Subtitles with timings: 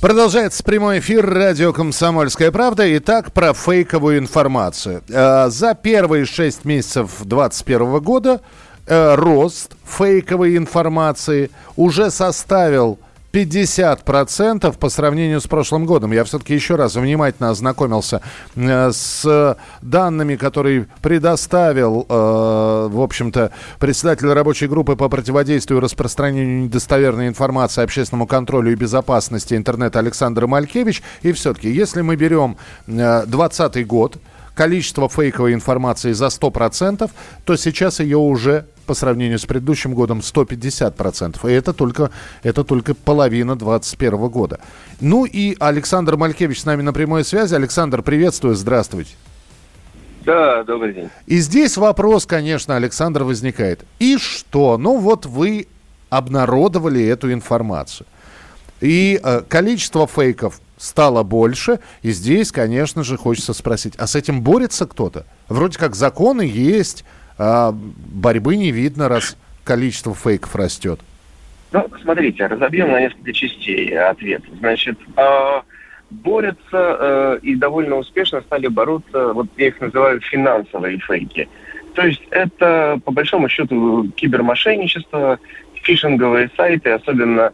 [0.00, 2.96] Продолжается прямой эфир радио «Комсомольская правда».
[2.96, 5.02] Итак, про фейковую информацию.
[5.10, 8.40] Э, За первые шесть месяцев 2021 года
[8.86, 12.98] э, рост фейковой информации уже составил
[13.32, 16.12] 50% по сравнению с прошлым годом.
[16.12, 18.22] Я все-таки еще раз внимательно ознакомился
[18.56, 27.28] э, с данными, которые предоставил, э, в общем-то, председатель рабочей группы по противодействию распространению недостоверной
[27.28, 31.02] информации, общественному контролю и безопасности интернета Александр Малькевич.
[31.22, 34.16] И все-таки, если мы берем 2020 год,
[34.60, 37.10] количество фейковой информации за 100%,
[37.46, 41.50] то сейчас ее уже по сравнению с предыдущим годом 150%.
[41.50, 42.10] И это только,
[42.42, 44.60] это только половина 2021 года.
[45.00, 47.54] Ну и Александр Малькевич с нами на прямой связи.
[47.54, 49.14] Александр, приветствую, здравствуйте.
[50.26, 51.08] Да, добрый день.
[51.24, 53.86] И здесь вопрос, конечно, Александр, возникает.
[53.98, 54.76] И что?
[54.76, 55.68] Ну вот вы
[56.10, 58.06] обнародовали эту информацию.
[58.82, 61.78] И э, количество фейков стало больше.
[62.02, 65.26] И здесь, конечно же, хочется спросить, а с этим борется кто-то?
[65.48, 67.04] Вроде как законы есть,
[67.38, 71.00] а борьбы не видно, раз количество фейков растет.
[71.72, 74.42] Ну, смотрите, разобьем на несколько частей ответ.
[74.58, 75.60] Значит, э,
[76.10, 81.48] борются э, и довольно успешно стали бороться, вот я их называю финансовые фейки.
[81.94, 85.38] То есть это, по большому счету, кибермошенничество,
[85.82, 87.52] фишинговые сайты, особенно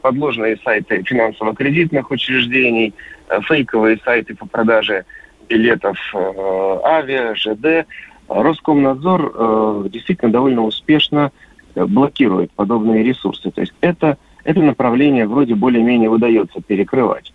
[0.00, 2.94] подложные сайты финансово-кредитных учреждений,
[3.28, 5.04] э, фейковые сайты по продаже
[5.48, 7.86] билетов э, авиа, ЖД.
[8.28, 11.32] Роскомнадзор э, действительно довольно успешно
[11.74, 13.50] э, блокирует подобные ресурсы.
[13.50, 17.32] То есть это, это направление вроде более-менее удается перекрывать.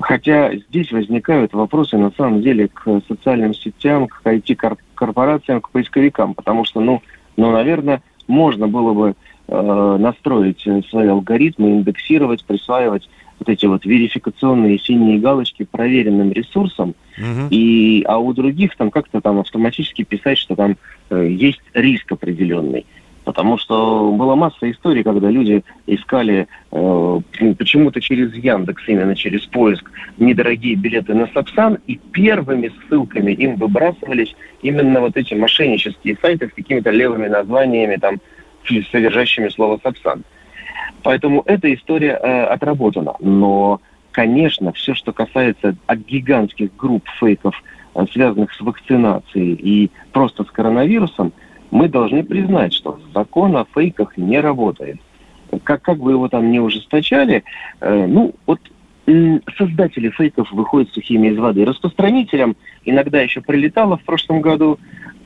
[0.00, 6.64] Хотя здесь возникают вопросы на самом деле к социальным сетям, к IT-корпорациям, к поисковикам, потому
[6.64, 7.02] что, ну,
[7.36, 9.14] ну наверное, можно было бы э,
[9.48, 17.48] настроить свои алгоритмы, индексировать, присваивать вот эти вот верификационные синие галочки проверенным ресурсам, uh-huh.
[17.50, 20.76] и, а у других там как-то там автоматически писать, что там
[21.10, 22.86] э, есть риск определенный.
[23.24, 27.20] Потому что была масса историй, когда люди искали э,
[27.58, 34.36] почему-то через Яндекс, именно через поиск, недорогие билеты на Сапсан, и первыми ссылками им выбрасывались
[34.60, 38.20] именно вот эти мошеннические сайты с какими-то левыми названиями, там,
[38.66, 40.24] содержащими слово Сапсан.
[41.02, 43.14] Поэтому эта история э, отработана.
[43.20, 43.80] Но,
[44.10, 47.62] конечно, все, что касается от гигантских групп фейков,
[47.94, 51.32] э, связанных с вакцинацией и просто с коронавирусом,
[51.70, 54.98] мы должны признать, что закон о фейках не работает.
[55.62, 57.44] Как, как бы его там не ужесточали,
[57.80, 58.60] э, ну, вот
[59.58, 61.66] создатели фейков выходят сухими из воды.
[61.66, 64.78] Распространителям иногда еще прилетало в прошлом году,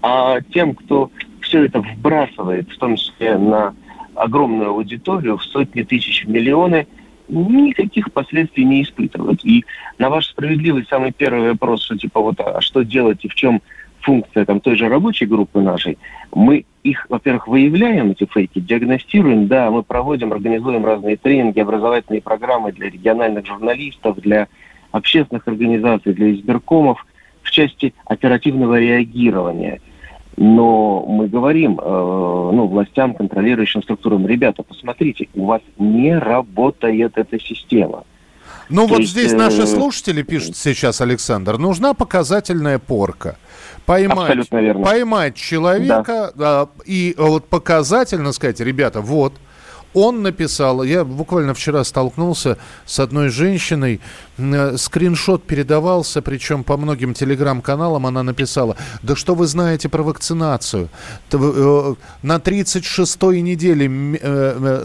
[0.02, 1.10] а тем, кто
[1.48, 3.74] все это вбрасывает, в том числе на
[4.14, 6.86] огромную аудиторию в сотни тысяч, в миллионы,
[7.28, 9.44] никаких последствий не испытывают.
[9.44, 9.64] И
[9.98, 13.62] на ваш справедливый самый первый вопрос, что типа вот, а что делать и в чем
[14.00, 15.98] функция там той же рабочей группы нашей,
[16.32, 22.72] мы их, во-первых, выявляем, эти фейки, диагностируем, да, мы проводим, организуем разные тренинги, образовательные программы
[22.72, 24.48] для региональных журналистов, для
[24.92, 27.04] общественных организаций, для избиркомов
[27.42, 29.80] в части оперативного реагирования–
[30.38, 37.40] но мы говорим, э, ну, властям, контролирующим структурам, ребята, посмотрите, у вас не работает эта
[37.40, 38.04] система.
[38.70, 39.36] Ну То вот есть, здесь э...
[39.36, 43.36] наши слушатели пишут сейчас, Александр, нужна показательная порка.
[43.84, 46.68] Поймать, поймать человека да.
[46.76, 49.32] э, и вот показательно сказать, ребята, вот,
[49.94, 54.00] он написал, я буквально вчера столкнулся с одной женщиной,
[54.38, 60.88] э, скриншот передавался, причем по многим телеграм-каналам она написала, да что вы знаете про вакцинацию?
[61.32, 64.82] Э, на 36-й неделе э,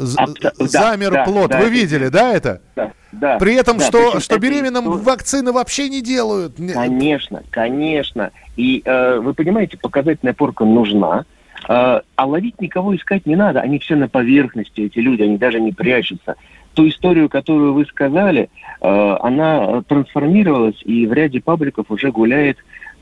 [0.60, 1.52] замер да, плод.
[1.52, 2.62] Да, вы видели, да, это?
[2.76, 2.92] Да.
[3.14, 5.04] Да, При этом, да, что, что беременным это...
[5.04, 6.56] вакцины вообще не делают.
[6.74, 8.32] Конечно, конечно.
[8.56, 11.26] И э, вы понимаете, показательная порка нужна,
[11.68, 13.62] а, а ловить никого искать не надо.
[13.62, 16.36] Они все на поверхности, эти люди, они даже не прячутся.
[16.74, 18.50] Ту историю, которую вы сказали,
[18.82, 22.58] а, она трансформировалась, и в ряде пабликов уже гуляет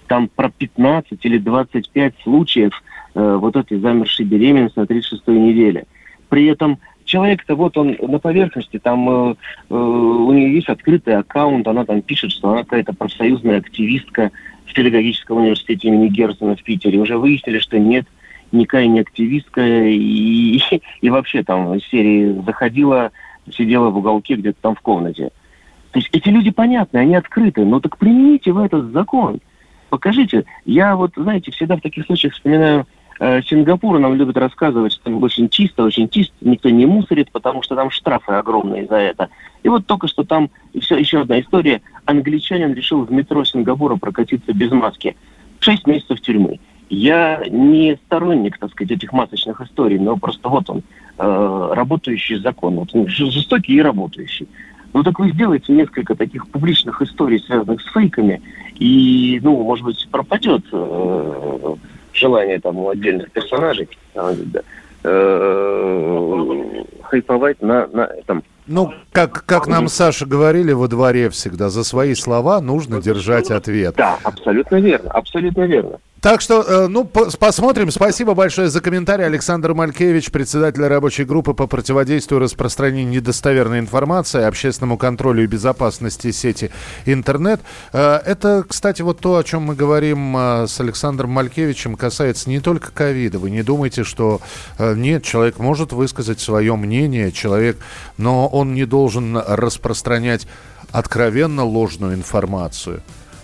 [0.08, 2.84] там про 15 или 25 случаев
[3.16, 5.86] а, вот этой замершей беременности на 36-й неделе.
[6.30, 9.36] При этом человек-то вот он на поверхности, там э,
[9.70, 14.32] э, у нее есть открытый аккаунт, она там пишет, что она какая-то профсоюзная активистка,
[14.72, 17.00] в педагогическом университете имени Герцена в Питере.
[17.00, 18.06] Уже выяснили, что нет,
[18.52, 19.62] никакая не активистка.
[19.62, 20.60] И,
[21.02, 23.12] и, вообще там из серии заходила,
[23.52, 25.32] сидела в уголке где-то там в комнате.
[25.92, 27.66] То есть эти люди понятны, они открыты.
[27.66, 29.40] Но так примите в этот закон.
[29.90, 30.46] Покажите.
[30.66, 32.86] Я вот, знаете, всегда в таких случаях вспоминаю
[33.24, 37.62] Э, Сингапур нам любят рассказывать, что там очень чисто, очень чисто, никто не мусорит, потому
[37.62, 39.30] что там штрафы огромные за это.
[39.62, 40.50] И вот только что там,
[40.82, 45.16] все, еще одна история, англичанин решил в метро Сингапура прокатиться без маски.
[45.60, 46.60] Шесть месяцев тюрьмы.
[46.92, 50.84] Я не сторонник, так сказать, этих масочных историй, но просто вот он,
[51.18, 54.50] э, работающий закон, вот он жестокий и работающий.
[54.92, 58.42] Ну так вы сделаете несколько таких публичных историй, связанных с фейками,
[58.76, 61.76] и, ну, может быть, пропадет э,
[62.12, 63.88] желание там у отдельных персонажей
[65.04, 65.54] э,
[67.04, 68.44] хайповать на, на этом.
[68.68, 73.96] Ну, как, как нам Саша говорили во дворе всегда, за свои слова нужно держать ответ.
[73.96, 76.00] Да, абсолютно верно, абсолютно верно.
[76.22, 77.90] Так что, э, ну, посмотрим.
[77.90, 79.26] Спасибо большое за комментарий.
[79.26, 86.70] Александр Малькевич, председатель рабочей группы по противодействию распространению недостоверной информации, общественному контролю и безопасности сети
[87.08, 87.62] интернет.
[87.92, 92.60] Э, это, кстати, вот то, о чем мы говорим э, с Александром Малькевичем, касается не
[92.60, 93.40] только ковида.
[93.40, 94.42] Вы не думайте, что
[94.78, 97.78] нет, человек может высказать свое мнение, человек,
[98.18, 100.46] но он не должен распространять
[100.92, 103.02] откровенно ложную информацию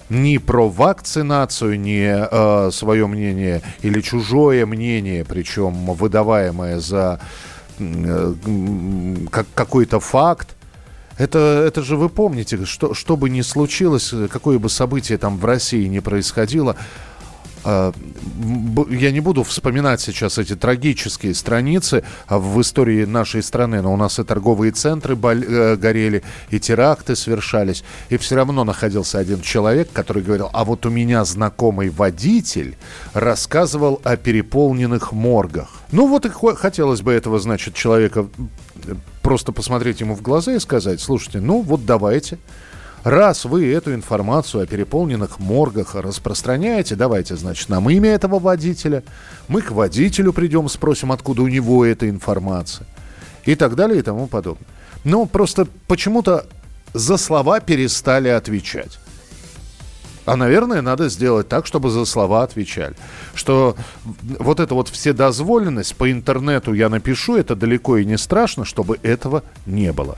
[0.09, 7.19] ни про вакцинацию, ни э, свое мнение или чужое мнение, причем выдаваемое за
[7.79, 8.33] э,
[9.31, 10.55] как, какой-то факт.
[11.17, 15.45] Это, это же вы помните, что, что бы ни случилось, какое бы событие там в
[15.45, 16.75] России не происходило,
[17.65, 23.97] я не буду вспоминать сейчас эти трагические страницы а, в истории нашей страны, но у
[23.97, 29.89] нас и торговые центры э, горели, и теракты совершались, и все равно находился один человек,
[29.91, 32.77] который говорил, а вот у меня знакомый водитель
[33.13, 35.69] рассказывал о переполненных моргах.
[35.91, 38.27] Ну вот и хотелось бы этого, значит, человека
[39.21, 42.37] просто посмотреть ему в глаза и сказать, слушайте, ну вот давайте,
[43.07, 49.01] Раз вы эту информацию о переполненных моргах распространяете, давайте, значит, нам имя этого водителя.
[49.47, 52.85] Мы к водителю придем, спросим, откуда у него эта информация.
[53.45, 54.67] И так далее и тому подобное.
[55.05, 56.47] Но просто почему-то
[56.93, 58.99] за слова перестали отвечать.
[60.25, 62.97] А, наверное, надо сделать так, чтобы за слова отвечали.
[63.33, 63.77] Что
[64.37, 69.43] вот эта вот вседозволенность по интернету я напишу, это далеко и не страшно, чтобы этого
[69.65, 70.17] не было.